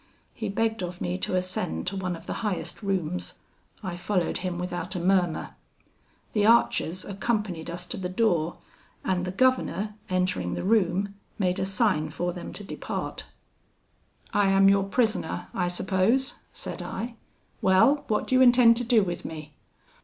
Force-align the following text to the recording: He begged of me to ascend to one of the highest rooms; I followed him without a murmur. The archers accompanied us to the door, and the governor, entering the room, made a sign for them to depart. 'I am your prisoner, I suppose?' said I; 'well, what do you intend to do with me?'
He 0.33 0.49
begged 0.49 0.81
of 0.81 0.99
me 0.99 1.15
to 1.19 1.35
ascend 1.35 1.85
to 1.85 1.95
one 1.95 2.15
of 2.15 2.25
the 2.25 2.33
highest 2.41 2.81
rooms; 2.81 3.35
I 3.83 3.95
followed 3.95 4.37
him 4.39 4.57
without 4.57 4.95
a 4.95 4.99
murmur. 4.99 5.51
The 6.33 6.43
archers 6.43 7.05
accompanied 7.05 7.69
us 7.69 7.85
to 7.85 7.97
the 7.97 8.09
door, 8.09 8.57
and 9.05 9.25
the 9.25 9.31
governor, 9.31 9.93
entering 10.09 10.55
the 10.55 10.63
room, 10.63 11.13
made 11.37 11.59
a 11.59 11.67
sign 11.67 12.09
for 12.09 12.33
them 12.33 12.51
to 12.53 12.63
depart. 12.63 13.25
'I 14.33 14.47
am 14.47 14.69
your 14.69 14.85
prisoner, 14.85 15.49
I 15.53 15.67
suppose?' 15.67 16.33
said 16.51 16.81
I; 16.81 17.13
'well, 17.61 18.03
what 18.07 18.25
do 18.25 18.33
you 18.33 18.41
intend 18.41 18.77
to 18.77 18.83
do 18.83 19.03
with 19.03 19.23
me?' 19.23 19.53